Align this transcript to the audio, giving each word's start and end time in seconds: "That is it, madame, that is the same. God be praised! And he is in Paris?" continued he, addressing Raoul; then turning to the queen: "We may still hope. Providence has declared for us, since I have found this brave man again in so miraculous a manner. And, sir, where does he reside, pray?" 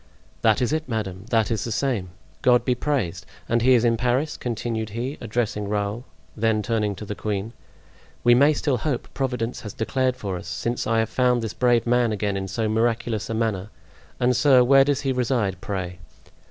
"That 0.41 0.63
is 0.63 0.73
it, 0.73 0.89
madame, 0.89 1.25
that 1.29 1.51
is 1.51 1.63
the 1.63 1.71
same. 1.71 2.09
God 2.41 2.65
be 2.65 2.73
praised! 2.73 3.23
And 3.47 3.61
he 3.61 3.75
is 3.75 3.85
in 3.85 3.97
Paris?" 3.97 4.35
continued 4.35 4.89
he, 4.97 5.15
addressing 5.21 5.67
Raoul; 5.67 6.05
then 6.35 6.63
turning 6.63 6.95
to 6.95 7.05
the 7.05 7.13
queen: 7.13 7.53
"We 8.23 8.33
may 8.33 8.53
still 8.53 8.77
hope. 8.77 9.07
Providence 9.13 9.61
has 9.61 9.73
declared 9.73 10.15
for 10.17 10.37
us, 10.37 10.47
since 10.47 10.87
I 10.87 10.97
have 10.97 11.09
found 11.11 11.43
this 11.43 11.53
brave 11.53 11.85
man 11.85 12.11
again 12.11 12.35
in 12.35 12.47
so 12.47 12.67
miraculous 12.67 13.29
a 13.29 13.35
manner. 13.35 13.69
And, 14.19 14.35
sir, 14.35 14.63
where 14.63 14.83
does 14.83 15.01
he 15.01 15.11
reside, 15.11 15.61
pray?" 15.61 15.99